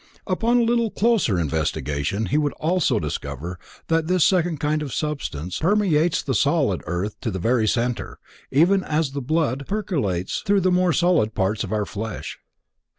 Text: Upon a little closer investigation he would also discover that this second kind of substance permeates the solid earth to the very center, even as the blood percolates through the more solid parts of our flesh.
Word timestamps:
Upon 0.25 0.57
a 0.57 0.63
little 0.63 0.89
closer 0.89 1.37
investigation 1.37 2.25
he 2.25 2.37
would 2.39 2.53
also 2.53 2.97
discover 2.97 3.59
that 3.87 4.07
this 4.07 4.25
second 4.25 4.59
kind 4.59 4.81
of 4.81 4.95
substance 4.95 5.59
permeates 5.59 6.23
the 6.23 6.33
solid 6.33 6.81
earth 6.87 7.21
to 7.21 7.29
the 7.29 7.37
very 7.37 7.67
center, 7.67 8.17
even 8.49 8.83
as 8.83 9.11
the 9.11 9.21
blood 9.21 9.67
percolates 9.67 10.41
through 10.43 10.61
the 10.61 10.71
more 10.71 10.91
solid 10.91 11.35
parts 11.35 11.63
of 11.63 11.71
our 11.71 11.85
flesh. 11.85 12.39